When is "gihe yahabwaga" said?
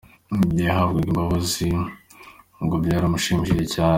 0.53-1.07